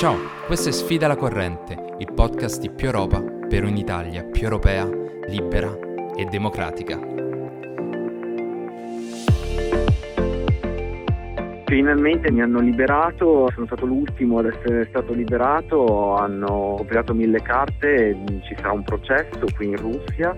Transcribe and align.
Ciao, 0.00 0.16
questo 0.46 0.70
è 0.70 0.72
Sfida 0.72 1.06
la 1.06 1.14
corrente, 1.14 1.76
il 1.98 2.10
podcast 2.14 2.58
di 2.58 2.70
più 2.70 2.86
Europa 2.86 3.22
per 3.46 3.64
un'Italia 3.64 4.24
più 4.24 4.44
europea, 4.44 4.88
libera 5.28 5.76
e 6.16 6.24
democratica. 6.24 6.98
Finalmente 11.66 12.32
mi 12.32 12.40
hanno 12.40 12.60
liberato, 12.60 13.50
sono 13.52 13.66
stato 13.66 13.84
l'ultimo 13.84 14.38
ad 14.38 14.46
essere 14.46 14.86
stato 14.88 15.12
liberato, 15.12 16.14
hanno 16.14 16.80
operato 16.80 17.12
mille 17.12 17.42
carte, 17.42 18.16
ci 18.40 18.54
sarà 18.56 18.72
un 18.72 18.82
processo 18.82 19.44
qui 19.54 19.66
in 19.66 19.76
Russia 19.76 20.34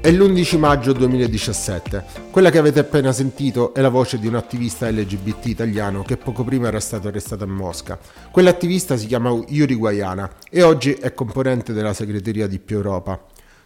È 0.00 0.12
l'11 0.12 0.58
maggio 0.58 0.92
2017. 0.92 2.04
Quella 2.30 2.50
che 2.50 2.58
avete 2.58 2.78
appena 2.78 3.10
sentito 3.10 3.74
è 3.74 3.80
la 3.80 3.88
voce 3.88 4.20
di 4.20 4.28
un 4.28 4.36
attivista 4.36 4.88
LGBT 4.88 5.46
italiano 5.46 6.04
che 6.04 6.16
poco 6.16 6.44
prima 6.44 6.68
era 6.68 6.78
stato 6.78 7.08
arrestato 7.08 7.42
a 7.42 7.48
Mosca. 7.48 7.98
Quell'attivista 8.30 8.96
si 8.96 9.06
chiama 9.08 9.36
Yuri 9.48 9.74
Guayana 9.74 10.30
e 10.48 10.62
oggi 10.62 10.92
è 10.92 11.12
componente 11.14 11.72
della 11.72 11.92
segreteria 11.94 12.46
di 12.46 12.60
Più 12.60 12.76
Europa. 12.76 13.20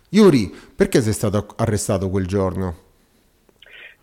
Yuri, 0.09 0.53
perché 0.75 1.03
sei 1.03 1.13
stato 1.13 1.49
arrestato 1.57 2.09
quel 2.09 2.27
giorno? 2.27 2.82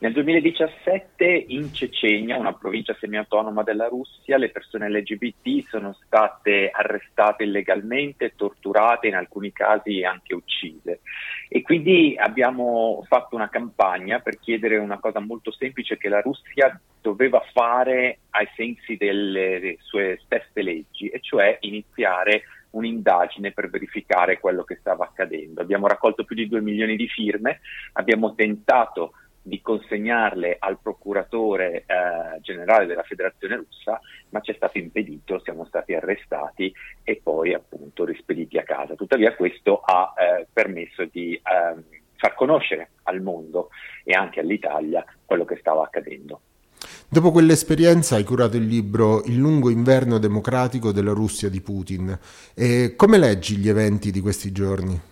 Nel 0.01 0.13
2017 0.13 1.25
in 1.49 1.73
Cecenia, 1.73 2.37
una 2.37 2.53
provincia 2.53 2.95
semiautonoma 2.97 3.63
della 3.63 3.87
Russia, 3.87 4.37
le 4.37 4.49
persone 4.49 4.89
LGBT 4.89 5.67
sono 5.67 5.91
state 6.05 6.69
arrestate 6.69 7.43
illegalmente, 7.43 8.31
torturate, 8.37 9.07
in 9.07 9.15
alcuni 9.15 9.51
casi 9.51 10.05
anche 10.05 10.33
uccise. 10.33 11.01
E 11.49 11.61
quindi 11.63 12.15
abbiamo 12.17 13.03
fatto 13.09 13.35
una 13.35 13.49
campagna 13.49 14.19
per 14.19 14.39
chiedere 14.39 14.77
una 14.77 14.99
cosa 14.99 15.19
molto 15.19 15.51
semplice 15.51 15.97
che 15.97 16.07
la 16.07 16.21
Russia 16.21 16.79
doveva 17.01 17.43
fare 17.51 18.19
ai 18.29 18.47
sensi 18.55 18.95
delle 18.95 19.75
sue 19.81 20.17
stesse 20.23 20.61
leggi, 20.61 21.09
e 21.09 21.19
cioè 21.19 21.57
iniziare 21.59 22.43
un'indagine 22.71 23.51
per 23.51 23.69
verificare 23.69 24.39
quello 24.39 24.63
che 24.63 24.77
stava 24.79 25.03
accadendo. 25.03 25.59
Abbiamo 25.59 25.87
raccolto 25.87 26.23
più 26.23 26.37
di 26.37 26.47
due 26.47 26.61
milioni 26.61 26.95
di 26.95 27.07
firme, 27.09 27.59
abbiamo 27.93 28.33
tentato 28.33 29.11
di 29.41 29.61
consegnarle 29.61 30.57
al 30.59 30.79
procuratore 30.81 31.85
eh, 31.85 32.39
generale 32.41 32.85
della 32.85 33.03
federazione 33.03 33.55
russa, 33.55 33.99
ma 34.29 34.41
ci 34.41 34.51
è 34.51 34.55
stato 34.55 34.77
impedito, 34.77 35.39
siamo 35.39 35.65
stati 35.65 35.93
arrestati 35.93 36.73
e 37.03 37.19
poi 37.21 37.53
appunto 37.53 38.05
rispediti 38.05 38.57
a 38.57 38.63
casa. 38.63 38.95
Tuttavia 38.95 39.35
questo 39.35 39.79
ha 39.79 40.13
eh, 40.15 40.47
permesso 40.51 41.05
di 41.05 41.33
eh, 41.33 41.99
far 42.15 42.35
conoscere 42.35 42.89
al 43.03 43.21
mondo 43.21 43.69
e 44.03 44.13
anche 44.13 44.41
all'Italia 44.41 45.03
quello 45.25 45.45
che 45.45 45.57
stava 45.57 45.83
accadendo. 45.83 46.41
Dopo 47.11 47.31
quell'esperienza 47.31 48.15
hai 48.15 48.23
curato 48.23 48.55
il 48.55 48.67
libro 48.67 49.23
Il 49.23 49.37
lungo 49.37 49.71
inverno 49.71 50.19
democratico 50.19 50.91
della 50.91 51.11
Russia 51.11 51.49
di 51.49 51.59
Putin. 51.59 52.17
E 52.53 52.93
come 52.95 53.17
leggi 53.17 53.57
gli 53.57 53.67
eventi 53.67 54.11
di 54.11 54.19
questi 54.19 54.51
giorni? 54.51 55.08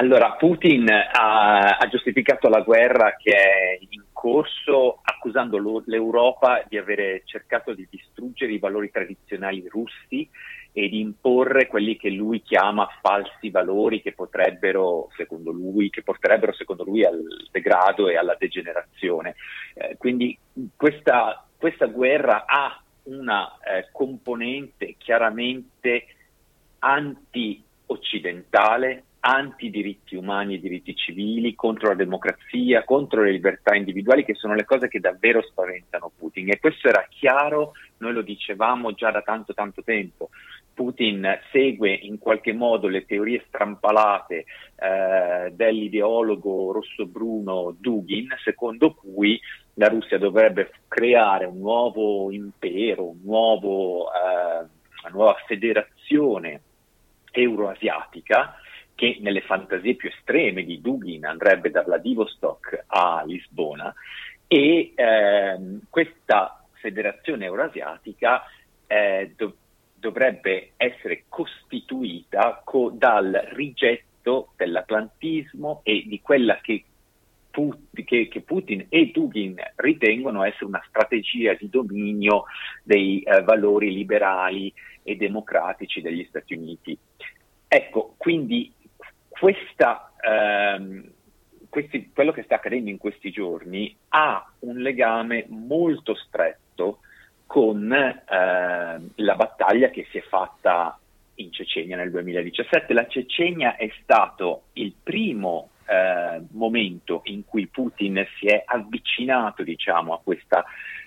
Allora, 0.00 0.34
Putin 0.34 0.88
ha, 0.88 1.76
ha, 1.76 1.88
giustificato 1.88 2.48
la 2.48 2.60
guerra 2.60 3.16
che 3.16 3.32
è 3.32 3.76
in 3.80 4.04
corso 4.12 5.00
accusando 5.02 5.58
l'Europa 5.86 6.64
di 6.68 6.78
avere 6.78 7.22
cercato 7.24 7.74
di 7.74 7.84
distruggere 7.90 8.52
i 8.52 8.60
valori 8.60 8.92
tradizionali 8.92 9.66
russi 9.68 10.30
e 10.70 10.88
di 10.88 11.00
imporre 11.00 11.66
quelli 11.66 11.96
che 11.96 12.10
lui 12.10 12.42
chiama 12.42 12.86
falsi 13.02 13.50
valori 13.50 14.00
che 14.00 14.12
potrebbero, 14.12 15.08
secondo 15.16 15.50
lui, 15.50 15.90
che 15.90 16.04
porterebbero 16.04 16.52
secondo 16.52 16.84
lui 16.84 17.04
al 17.04 17.20
degrado 17.50 18.08
e 18.08 18.16
alla 18.16 18.36
degenerazione. 18.38 19.34
Eh, 19.74 19.96
quindi 19.96 20.38
questa, 20.76 21.44
questa, 21.56 21.86
guerra 21.86 22.44
ha 22.46 22.80
una 23.04 23.58
eh, 23.58 23.88
componente 23.90 24.94
chiaramente 24.96 26.06
anti-occidentale, 26.78 29.02
anti-diritti 29.20 30.16
umani 30.16 30.54
e 30.54 30.60
diritti 30.60 30.94
civili, 30.94 31.54
contro 31.54 31.88
la 31.88 31.94
democrazia, 31.94 32.84
contro 32.84 33.22
le 33.22 33.32
libertà 33.32 33.74
individuali, 33.74 34.24
che 34.24 34.34
sono 34.34 34.54
le 34.54 34.64
cose 34.64 34.88
che 34.88 35.00
davvero 35.00 35.42
spaventano 35.42 36.12
Putin. 36.16 36.50
E 36.50 36.60
questo 36.60 36.88
era 36.88 37.06
chiaro, 37.08 37.72
noi 37.98 38.12
lo 38.12 38.22
dicevamo 38.22 38.92
già 38.92 39.10
da 39.10 39.22
tanto 39.22 39.54
tanto 39.54 39.82
tempo. 39.82 40.30
Putin 40.72 41.26
segue 41.50 41.92
in 41.92 42.18
qualche 42.18 42.52
modo 42.52 42.86
le 42.86 43.04
teorie 43.04 43.42
strampalate 43.48 44.44
eh, 44.76 45.50
dell'ideologo 45.52 46.70
rosso-bruno 46.70 47.74
Dugin, 47.76 48.28
secondo 48.44 48.94
cui 48.94 49.40
la 49.74 49.88
Russia 49.88 50.18
dovrebbe 50.18 50.70
creare 50.86 51.46
un 51.46 51.58
nuovo 51.58 52.30
impero, 52.30 53.08
un 53.08 53.20
nuovo, 53.24 54.06
eh, 54.06 54.66
una 55.02 55.10
nuova 55.10 55.34
federazione 55.48 56.60
euroasiatica 57.32 58.54
che 58.98 59.18
nelle 59.20 59.42
fantasie 59.42 59.94
più 59.94 60.08
estreme 60.08 60.64
di 60.64 60.80
Dugin 60.80 61.24
andrebbe 61.24 61.70
da 61.70 61.84
Vladivostok 61.84 62.82
a 62.88 63.22
Lisbona 63.24 63.94
e 64.48 64.90
ehm, 64.92 65.82
questa 65.88 66.64
federazione 66.72 67.44
eurasiatica 67.44 68.42
eh, 68.88 69.34
do- 69.36 69.54
dovrebbe 69.94 70.72
essere 70.76 71.26
costituita 71.28 72.60
co- 72.64 72.90
dal 72.92 73.50
rigetto 73.52 74.54
dell'atlantismo 74.56 75.82
e 75.84 76.02
di 76.04 76.20
quella 76.20 76.58
che, 76.60 76.82
Put- 77.50 78.02
che, 78.02 78.26
che, 78.26 78.40
Putin 78.40 78.84
e 78.88 79.12
Dugin 79.12 79.54
ritengono 79.76 80.42
essere 80.42 80.64
una 80.64 80.82
strategia 80.88 81.54
di 81.54 81.68
dominio 81.68 82.46
dei 82.82 83.20
eh, 83.20 83.42
valori 83.42 83.92
liberali 83.92 84.74
e 85.04 85.14
democratici 85.14 86.00
degli 86.00 86.26
Stati 86.28 86.54
Uniti. 86.54 86.98
Ecco, 87.70 88.14
quindi 88.16 88.72
questa, 89.38 90.12
ehm, 90.20 91.10
questi, 91.68 92.10
quello 92.12 92.32
che 92.32 92.42
sta 92.42 92.56
accadendo 92.56 92.90
in 92.90 92.98
questi 92.98 93.30
giorni 93.30 93.94
ha 94.08 94.50
un 94.60 94.78
legame 94.78 95.46
molto 95.48 96.14
stretto 96.14 97.00
con 97.46 97.92
eh, 97.92 98.20
la 98.26 99.34
battaglia 99.36 99.88
che 99.88 100.06
si 100.10 100.18
è 100.18 100.22
fatta 100.22 100.98
in 101.36 101.52
Cecenia 101.52 101.96
nel 101.96 102.10
2017. 102.10 102.92
La 102.92 103.06
Cecenia 103.06 103.76
è 103.76 103.90
stato 104.02 104.64
il 104.74 104.92
primo 105.02 105.70
eh, 105.86 106.42
momento 106.50 107.22
in 107.24 107.44
cui 107.44 107.66
Putin 107.66 108.26
si 108.38 108.46
è 108.46 108.62
avvicinato 108.66 109.62
diciamo, 109.62 110.12
a 110.12 110.20
questa 110.22 110.64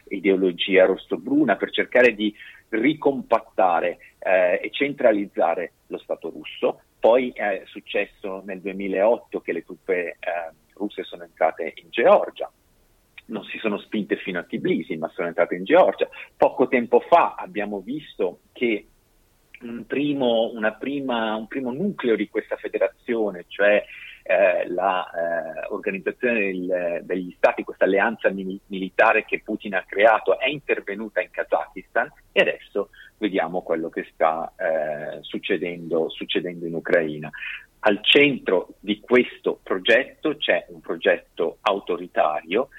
ideologia 0.08 0.86
rosso-bruna 0.86 1.56
per 1.56 1.72
cercare 1.72 2.16
di 2.16 2.34
ricompattare 2.70 3.97
eh, 4.20 4.59
e 4.64 4.70
centralizzare 4.72 5.74
lo 5.88 5.97
Stato 6.00 6.30
russo. 6.30 6.81
Poi 7.01 7.31
è 7.34 7.63
successo 7.66 8.44
nel 8.45 8.62
2008 8.62 9.41
che 9.41 9.53
le 9.53 9.63
truppe 9.63 10.09
eh, 10.12 10.17
russe 10.75 11.03
sono 11.03 11.23
entrate 11.23 11.73
in 11.78 11.88
Georgia, 11.89 12.47
non 13.25 13.44
si 13.45 13.57
sono 13.57 13.79
spinte 13.79 14.17
fino 14.17 14.38
a 14.38 14.44
Tbilisi, 14.44 14.97
ma 14.97 15.09
sono 15.09 15.28
entrate 15.28 15.56
in 15.56 15.63
Georgia. 15.63 16.07
Poco 16.38 16.67
tempo 16.67 17.00
fa 17.00 17.34
abbiamo 17.35 17.79
visto 17.79 18.41
che 18.51 18.85
un 19.61 19.84
primo, 19.88 20.51
prima, 20.78 21.35
un 21.35 21.47
primo 21.47 21.72
nucleo 21.72 22.16
di 22.16 22.29
questa 22.29 22.56
federazione, 22.57 23.45
cioè 23.47 23.84
eh, 24.24 24.68
l'organizzazione 24.70 26.40
eh, 26.40 27.02
degli 27.04 27.34
stati, 27.38 27.64
questa 27.64 27.86
alleanza 27.86 28.30
mil- 28.30 28.59
militare 28.68 29.26
che 29.26 29.42
Putin 29.44 29.76
ha 29.76 29.84
creato, 29.88 30.40
è 30.40 30.48
intervenuta 30.48 31.22
in 31.22 31.30
Kazakistan 31.32 32.12
e 32.32 32.42
adesso 32.42 32.90
vediamo 33.18 33.62
quello 33.62 33.90
che 33.90 34.08
sta 34.14 34.52
eh, 34.56 35.20
succedendo, 35.22 36.09
succedendo 36.09 36.66
in 36.66 36.76
Ucraina. 36.76 37.30
Al 37.84 38.00
centro 38.04 38.76
di 38.80 39.00
questo 39.00 39.59
progetto 39.62 40.38
c'è 40.38 40.66
un 40.70 40.82
progetto 40.82 41.58
autoritario 41.62 42.70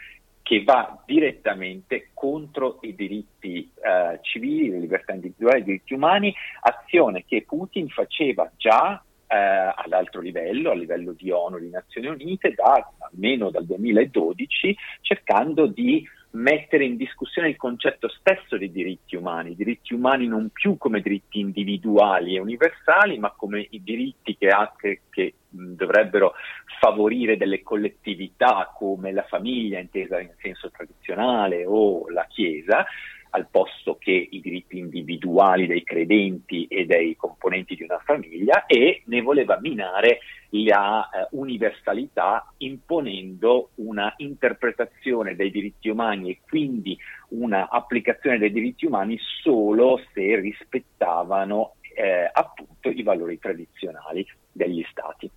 che 0.42 0.62
va 0.64 1.02
direttamente 1.06 2.10
contro 2.12 2.78
i 2.82 2.94
diritti 2.94 3.70
eh, 3.80 4.18
civili, 4.22 4.70
le 4.70 4.78
libertà 4.78 5.12
individuali, 5.12 5.60
i 5.60 5.64
diritti 5.64 5.94
umani, 5.94 6.34
azione 6.60 7.24
che 7.24 7.42
Putin 7.42 7.88
faceva 7.88 8.50
già 8.56 9.02
eh, 9.32 9.72
ad 9.74 9.92
alto 9.92 10.20
livello, 10.20 10.72
a 10.72 10.74
livello 10.74 11.12
di 11.12 11.30
ONU, 11.30 11.58
di 11.58 11.70
Nazioni 11.70 12.08
Unite, 12.08 12.52
da, 12.52 12.92
almeno 13.10 13.50
dal 13.50 13.64
2012, 13.64 14.76
cercando 15.00 15.66
di 15.66 16.06
mettere 16.32 16.84
in 16.84 16.96
discussione 16.96 17.48
il 17.48 17.56
concetto 17.56 18.08
stesso 18.08 18.56
di 18.56 18.70
diritti 18.70 19.16
umani, 19.16 19.54
diritti 19.54 19.94
umani 19.94 20.26
non 20.26 20.50
più 20.50 20.76
come 20.76 21.00
diritti 21.00 21.40
individuali 21.40 22.36
e 22.36 22.40
universali, 22.40 23.18
ma 23.18 23.30
come 23.30 23.66
i 23.70 23.82
diritti 23.82 24.36
che, 24.36 24.48
anche, 24.48 25.02
che 25.10 25.34
dovrebbero 25.48 26.34
favorire 26.78 27.36
delle 27.36 27.62
collettività 27.62 28.70
come 28.74 29.12
la 29.12 29.24
famiglia 29.24 29.78
intesa 29.78 30.20
in 30.20 30.32
senso 30.40 30.70
tradizionale 30.70 31.64
o 31.66 32.08
la 32.10 32.26
Chiesa, 32.28 32.84
al 33.34 33.48
posto 33.50 33.96
che 33.98 34.28
i 34.30 34.40
diritti 34.40 34.78
individuali 34.78 35.66
dei 35.66 35.82
credenti 35.82 36.66
e 36.66 36.86
dei 36.86 37.16
componenti 37.16 37.74
di 37.74 37.82
una 37.82 38.00
famiglia 38.04 38.66
e 38.66 39.02
ne 39.06 39.20
voleva 39.22 39.58
minare 39.60 40.18
la 40.50 41.08
eh, 41.08 41.28
universalità 41.32 42.52
imponendo 42.58 43.70
una 43.76 44.12
interpretazione 44.18 45.34
dei 45.34 45.50
diritti 45.50 45.88
umani 45.88 46.30
e 46.30 46.40
quindi 46.46 46.96
una 47.28 47.68
applicazione 47.70 48.38
dei 48.38 48.52
diritti 48.52 48.84
umani 48.84 49.18
solo 49.42 50.00
se 50.12 50.36
rispettavano 50.36 51.76
eh, 51.94 52.28
appunto 52.30 52.90
i 52.90 53.02
valori 53.02 53.38
tradizionali 53.38 54.26
degli 54.50 54.84
stati. 54.90 55.30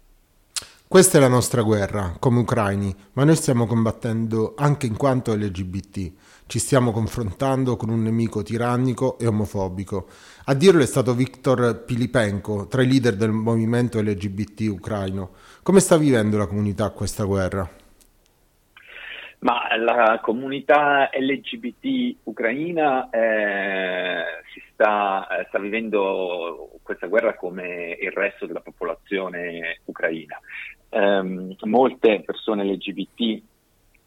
Questa 0.88 1.18
è 1.18 1.20
la 1.20 1.28
nostra 1.28 1.64
guerra, 1.64 2.16
come 2.20 2.42
ucraini, 2.42 2.96
ma 3.14 3.24
noi 3.24 3.36
stiamo 3.36 3.66
combattendo 3.66 4.54
anche 4.56 4.86
in 4.86 4.96
quanto 4.96 5.34
LGBT. 5.34 6.12
Ci 6.46 6.60
stiamo 6.60 6.92
confrontando 6.92 7.76
con 7.76 7.90
un 7.90 8.04
nemico 8.04 8.44
tirannico 8.44 9.18
e 9.18 9.26
omofobico. 9.26 10.08
A 10.46 10.54
dirlo 10.54 10.84
è 10.84 10.86
stato 10.86 11.16
Viktor 11.16 11.84
Pilipenko, 11.84 12.68
tra 12.68 12.84
i 12.84 12.88
leader 12.88 13.16
del 13.16 13.32
movimento 13.32 14.00
LGBT 14.00 14.70
ucraino. 14.70 15.32
Come 15.64 15.80
sta 15.80 15.98
vivendo 15.98 16.38
la 16.38 16.46
comunità 16.46 16.92
questa 16.92 17.24
guerra? 17.24 17.68
Ma 19.40 19.76
la 19.78 20.20
comunità 20.22 21.10
LGBT 21.12 22.18
ucraina 22.24 23.10
eh, 23.10 24.24
sta, 24.72 25.28
eh, 25.28 25.46
sta, 25.48 25.60
vivendo 25.60 26.70
questa 26.82 27.08
guerra 27.08 27.36
come 27.36 27.98
il 28.00 28.12
resto 28.12 28.46
della 28.46 28.62
popolazione 28.62 29.82
ucraina. 29.86 30.40
Eh, 30.90 31.56
molte 31.64 32.22
persone 32.26 32.64
LGBT 32.64 33.42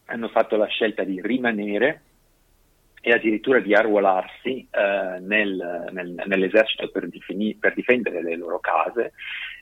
hanno 0.05 0.27
fatto 0.29 0.55
la 0.55 0.67
scelta 0.67 1.03
di 1.03 1.21
rimanere 1.21 2.01
e 3.01 3.11
addirittura 3.11 3.59
di 3.59 3.73
arruolarsi 3.73 4.67
eh, 4.69 5.19
nel, 5.19 5.89
nel, 5.91 6.23
nell'esercito 6.25 6.89
per, 6.89 7.07
difini, 7.07 7.55
per, 7.55 7.73
difendere 7.73 8.21
le 8.21 8.35
loro 8.35 8.59
case 8.59 9.13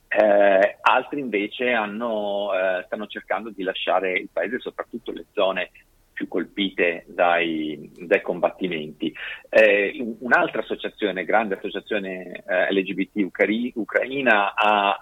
eh, 0.10 0.78
altri 0.81 1.19
invece 1.19 1.72
hanno, 1.72 2.52
eh, 2.54 2.84
stanno 2.86 3.08
cercando 3.08 3.50
di 3.50 3.64
lasciare 3.64 4.14
il 4.14 4.30
paese, 4.31 4.60
soprattutto 4.60 5.12
le 5.12 5.25
zone 5.34 5.72
più 6.14 6.28
colpite 6.28 7.04
dai, 7.08 7.92
dai 7.94 8.22
combattimenti. 8.22 9.14
Eh, 9.50 10.16
un'altra 10.19 10.62
associazione, 10.62 11.25
grande 11.25 11.56
associazione 11.56 12.44
eh, 12.48 12.74
LGBT 12.74 13.18
ucraina, 13.18 13.72
ucraina 13.75 14.54
ha 14.56 14.98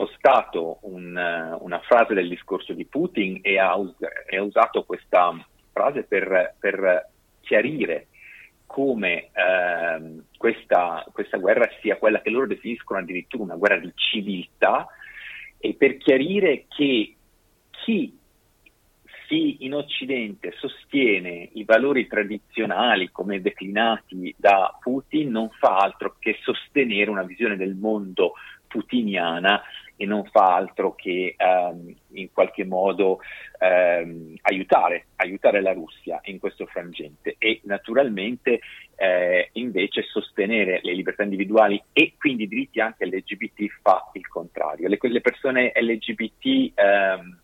eh, 0.00 0.04
postato 0.04 0.78
un, 0.82 1.58
una 1.60 1.80
frase 1.80 2.14
del 2.14 2.28
discorso 2.28 2.72
di 2.72 2.86
Putin 2.86 3.40
e 3.42 3.58
ha, 3.58 3.76
e 4.26 4.36
ha 4.36 4.42
usato 4.42 4.84
questa 4.84 5.34
frase 5.72 6.04
per, 6.04 6.54
per 6.58 7.08
chiarire 7.40 8.06
come 8.66 9.30
ehm, 9.32 10.24
questa, 10.36 11.04
questa, 11.12 11.38
guerra 11.38 11.68
sia 11.80 11.96
quella 11.96 12.20
che 12.20 12.30
loro 12.30 12.46
definiscono 12.46 13.00
addirittura 13.00 13.42
una 13.42 13.56
guerra 13.56 13.78
di 13.78 13.92
civiltà 13.94 14.86
e 15.58 15.74
per 15.74 15.96
chiarire 15.96 16.66
che 16.68 17.16
chi 17.70 18.18
si 19.30 19.64
in 19.64 19.74
Occidente 19.74 20.52
sostiene 20.58 21.50
i 21.52 21.64
valori 21.64 22.08
tradizionali 22.08 23.10
come 23.10 23.40
declinati 23.40 24.34
da 24.36 24.76
Putin 24.80 25.30
non 25.30 25.50
fa 25.50 25.76
altro 25.76 26.16
che 26.18 26.38
sostenere 26.42 27.10
una 27.10 27.22
visione 27.22 27.56
del 27.56 27.76
mondo 27.76 28.32
putiniana 28.66 29.62
e 30.00 30.06
non 30.06 30.24
fa 30.24 30.54
altro 30.54 30.94
che 30.94 31.34
ehm, 31.36 31.94
in 32.12 32.32
qualche 32.32 32.64
modo 32.64 33.18
ehm, 33.58 34.34
aiutare, 34.40 35.08
aiutare, 35.16 35.60
la 35.60 35.74
Russia 35.74 36.20
in 36.24 36.38
questo 36.38 36.64
frangente 36.64 37.36
e 37.36 37.60
naturalmente 37.64 38.60
eh, 38.96 39.50
invece 39.52 40.04
sostenere 40.04 40.80
le 40.82 40.94
libertà 40.94 41.22
individuali 41.22 41.82
e 41.92 42.14
quindi 42.16 42.44
i 42.44 42.48
diritti 42.48 42.80
anche 42.80 43.04
LGBT 43.04 43.66
fa 43.82 44.08
il 44.14 44.26
contrario. 44.26 44.88
Le, 44.88 44.96
le 44.98 45.20
persone 45.20 45.70
LGBT 45.74 46.72
ehm, 46.76 47.38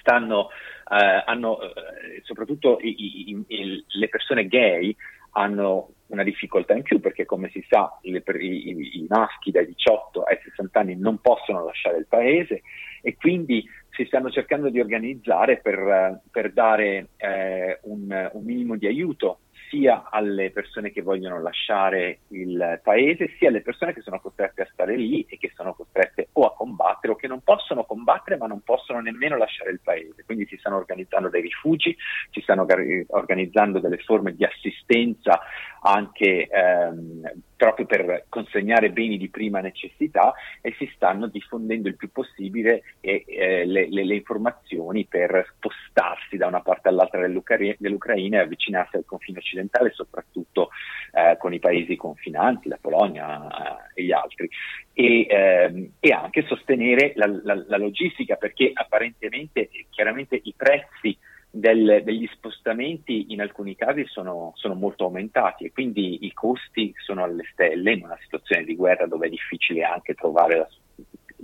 stanno, 0.00 0.48
eh, 0.90 1.22
hanno, 1.26 1.60
eh, 1.60 2.22
soprattutto 2.22 2.78
i, 2.80 3.28
i, 3.28 3.44
i, 3.46 3.84
le 3.86 4.08
persone 4.08 4.46
gay 4.46 4.96
hanno 5.32 5.90
una 6.08 6.22
difficoltà 6.22 6.74
in 6.74 6.82
più 6.82 7.00
perché 7.00 7.24
come 7.24 7.50
si 7.50 7.64
sa 7.68 7.98
le, 8.02 8.22
i, 8.40 9.00
i, 9.00 9.06
maschi 9.08 9.50
dai 9.50 9.66
18 9.66 10.22
ai 10.22 10.38
60 10.42 10.80
anni 10.80 10.96
non 10.96 11.18
possono 11.18 11.64
lasciare 11.64 11.98
il 11.98 12.06
paese 12.06 12.62
e 13.02 13.16
quindi 13.16 13.64
si 13.90 14.04
stanno 14.04 14.30
cercando 14.30 14.70
di 14.70 14.80
organizzare 14.80 15.60
per, 15.60 16.20
per 16.30 16.52
dare 16.52 17.08
eh, 17.16 17.78
un, 17.82 18.30
un 18.32 18.44
minimo 18.44 18.76
di 18.76 18.86
aiuto 18.86 19.38
sia 19.68 20.08
alle 20.10 20.50
persone 20.50 20.90
che 20.90 21.02
vogliono 21.02 21.40
lasciare 21.40 22.20
il 22.28 22.80
paese, 22.82 23.34
sia 23.38 23.48
alle 23.48 23.62
persone 23.62 23.92
che 23.92 24.02
sono 24.02 24.20
costrette 24.20 24.62
a 24.62 24.68
stare 24.72 24.96
lì 24.96 25.26
e 25.28 25.38
che 25.38 25.52
sono 25.54 25.74
costrette 25.74 26.28
o 26.32 26.46
a 26.46 26.54
combattere 26.54 27.12
o 27.12 27.16
che 27.16 27.28
non 27.28 27.40
possono 27.42 27.84
combattere 27.84 28.36
ma 28.36 28.46
non 28.46 28.60
possono 28.60 29.00
nemmeno 29.00 29.36
lasciare 29.36 29.70
il 29.70 29.80
paese. 29.82 30.24
Quindi 30.24 30.46
si 30.46 30.56
stanno 30.56 30.76
organizzando 30.76 31.28
dei 31.28 31.42
rifugi, 31.42 31.96
si 32.30 32.40
stanno 32.40 32.66
organizzando 33.08 33.78
delle 33.80 33.98
forme 33.98 34.34
di 34.34 34.44
assistenza 34.44 35.40
anche 35.82 36.48
ehm, 36.48 37.30
proprio 37.64 37.86
per 37.86 38.26
consegnare 38.28 38.90
beni 38.90 39.16
di 39.16 39.30
prima 39.30 39.60
necessità 39.60 40.34
e 40.60 40.74
si 40.76 40.90
stanno 40.94 41.28
diffondendo 41.28 41.88
il 41.88 41.96
più 41.96 42.10
possibile 42.10 42.82
eh, 43.00 43.24
eh, 43.26 43.64
le, 43.64 43.88
le, 43.88 44.04
le, 44.04 44.14
informazioni 44.16 45.06
per 45.06 45.54
spostarsi 45.56 46.36
da 46.36 46.46
una 46.46 46.60
parte 46.60 46.88
all'altra 46.88 47.22
dell'Ucra- 47.22 47.56
dell'Ucraina 47.78 48.36
e 48.36 48.42
avvicinarsi 48.42 48.96
al 48.96 49.06
confine 49.06 49.38
occidentale, 49.38 49.92
soprattutto 49.94 50.68
eh, 51.12 51.38
con 51.38 51.54
i 51.54 51.58
paesi 51.58 51.96
confinanti, 51.96 52.68
la 52.68 52.78
Polonia 52.78 53.46
eh, 53.94 54.00
e 54.00 54.04
gli 54.04 54.12
altri, 54.12 54.46
e, 54.92 55.26
ehm, 55.26 55.92
e 56.00 56.10
anche 56.10 56.44
sostenere 56.46 57.12
la, 57.14 57.26
la, 57.44 57.64
la 57.66 57.78
logistica 57.78 58.36
perché 58.36 58.72
apparentemente 58.74 59.70
chiaramente 59.88 60.38
i 60.42 60.52
prezzi 60.54 61.16
del, 61.54 62.02
degli 62.04 62.28
spostamenti 62.32 63.26
in 63.32 63.40
alcuni 63.40 63.76
casi 63.76 64.04
sono, 64.06 64.52
sono, 64.56 64.74
molto 64.74 65.04
aumentati 65.04 65.64
e 65.64 65.72
quindi 65.72 66.26
i 66.26 66.32
costi 66.32 66.92
sono 66.96 67.22
alle 67.22 67.44
stelle 67.52 67.92
in 67.92 68.04
una 68.04 68.18
situazione 68.20 68.64
di 68.64 68.74
guerra 68.74 69.06
dove 69.06 69.28
è 69.28 69.30
difficile 69.30 69.84
anche 69.84 70.14
trovare 70.14 70.56
la, 70.56 70.68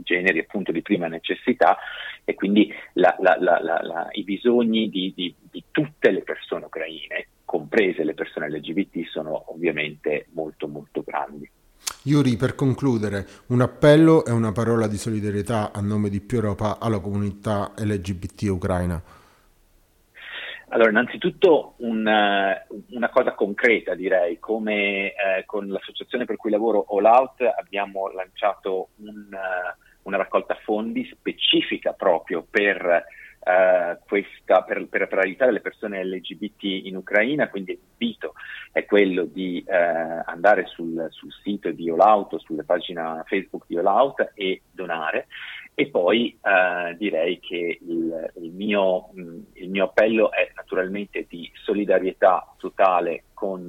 generi 0.02 0.40
appunto 0.40 0.72
di 0.72 0.82
prima 0.82 1.06
necessità 1.06 1.76
e 2.24 2.34
quindi 2.34 2.72
la, 2.94 3.14
la, 3.20 4.08
i 4.12 4.24
bisogni 4.24 4.88
di, 4.88 5.12
di, 5.14 5.34
di 5.50 5.64
tutte 5.70 6.10
le 6.10 6.22
persone 6.22 6.64
ucraine, 6.64 7.28
comprese 7.44 8.04
le 8.04 8.14
persone 8.14 8.50
LGBT, 8.50 9.06
sono 9.08 9.52
ovviamente 9.52 10.26
molto 10.32 10.66
molto 10.68 11.02
grandi. 11.04 11.48
Yuri, 12.04 12.36
per 12.36 12.54
concludere, 12.54 13.26
un 13.48 13.60
appello 13.60 14.24
e 14.24 14.32
una 14.32 14.52
parola 14.52 14.86
di 14.86 14.96
solidarietà 14.96 15.72
a 15.72 15.80
nome 15.80 16.08
di 16.08 16.20
più 16.20 16.38
Europa 16.38 16.78
alla 16.78 16.98
comunità 16.98 17.72
LGBT 17.76 18.42
ucraina. 18.50 19.02
Allora, 20.72 20.90
innanzitutto 20.90 21.75
una, 21.78 22.56
eh, 22.56 22.67
una 22.90 23.08
cosa 23.08 23.32
concreta 23.34 23.96
direi, 23.96 24.39
come 24.39 25.08
eh, 25.08 25.44
con 25.44 25.67
l'associazione 25.67 26.27
per 26.27 26.36
cui 26.36 26.50
lavoro 26.50 26.84
All 26.91 27.06
Out 27.06 27.43
abbiamo 27.43 28.08
lanciato 28.12 28.91
un, 28.98 29.27
uh, 29.32 29.82
una 30.03 30.17
raccolta 30.17 30.55
fondi 30.62 31.05
specifica 31.10 31.93
proprio 31.93 32.46
per, 32.48 33.05
uh, 33.41 33.98
questa, 34.06 34.62
per, 34.62 34.86
per, 34.86 35.08
per, 35.08 35.19
aiutare 35.19 35.50
le 35.50 35.60
persone 35.60 36.05
LGBT 36.05 36.62
in 36.62 36.94
Ucraina, 36.94 37.48
quindi 37.48 37.72
l'invito 37.72 38.34
è 38.70 38.84
quello 38.84 39.24
di 39.24 39.65
uh, 39.67 39.72
andare 40.24 40.67
sul, 40.67 41.05
sul, 41.10 41.32
sito 41.43 41.72
di 41.72 41.91
All 41.91 41.98
Out 41.98 42.34
o 42.34 42.39
sulla 42.39 42.62
pagina 42.62 43.24
Facebook 43.27 43.65
di 43.67 43.77
All 43.77 43.86
Out 43.86 44.31
e 44.34 44.62
donare. 44.70 45.27
E 45.81 45.89
poi 45.89 46.39
eh, 46.43 46.94
direi 46.98 47.41
che 47.41 47.79
il, 47.81 48.32
il, 48.43 48.50
mio, 48.50 49.08
mh, 49.15 49.39
il, 49.55 49.70
mio, 49.70 49.84
appello 49.84 50.31
è 50.31 50.49
naturalmente 50.70 51.27
di 51.29 51.50
solidarietà 51.65 52.55
totale 52.56 53.24
con 53.34 53.69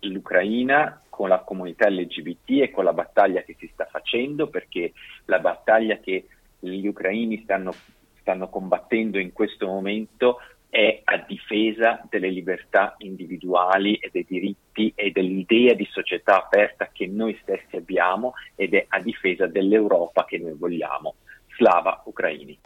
l'Ucraina, 0.00 1.00
con 1.08 1.30
la 1.30 1.38
comunità 1.38 1.88
LGBT 1.88 2.62
e 2.62 2.70
con 2.70 2.84
la 2.84 2.92
battaglia 2.92 3.40
che 3.40 3.56
si 3.58 3.70
sta 3.72 3.86
facendo, 3.86 4.48
perché 4.48 4.92
la 5.24 5.38
battaglia 5.38 5.96
che 5.96 6.26
gli 6.58 6.86
ucraini 6.86 7.40
stanno, 7.44 7.72
stanno 8.20 8.50
combattendo 8.50 9.18
in 9.18 9.32
questo 9.32 9.66
momento 9.66 10.38
è 10.68 11.00
a 11.04 11.18
difesa 11.18 12.04
delle 12.10 12.28
libertà 12.28 12.94
individuali 12.98 13.94
e 13.94 14.10
dei 14.12 14.26
diritti 14.28 14.92
e 14.94 15.12
dell'idea 15.12 15.72
di 15.72 15.86
società 15.90 16.36
aperta 16.42 16.90
che 16.92 17.06
noi 17.06 17.38
stessi 17.40 17.76
abbiamo 17.76 18.34
ed 18.54 18.74
è 18.74 18.84
a 18.88 19.00
difesa 19.00 19.46
dell'Europa 19.46 20.24
che 20.24 20.38
noi 20.38 20.54
vogliamo. 20.54 21.14
Slava 21.56 22.02
Ucraini. 22.04 22.58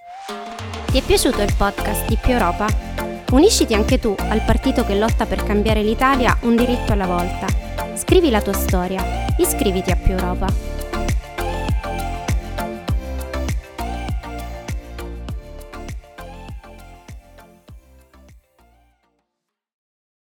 Ti 0.91 0.99
è 0.99 1.03
piaciuto 1.05 1.43
il 1.43 1.55
podcast 1.57 2.09
di 2.09 2.17
Più 2.21 2.33
Europa? 2.33 2.88
Unisciti 3.31 3.75
anche 3.75 3.99
tu 3.99 4.15
al 4.17 4.43
partito 4.43 4.87
che 4.87 4.95
lotta 4.95 5.27
per 5.27 5.45
cambiare 5.45 5.83
l'Italia 5.83 6.39
un 6.43 6.57
diritto 6.57 6.93
alla 6.93 7.07
volta. 7.07 7.47
Scrivi 7.95 8.31
la 8.31 8.41
tua 8.41 8.55
storia, 8.55 9.27
iscriviti 9.37 9.91
a 9.91 9.97
Più 9.97 10.13
Europa. 10.13 10.78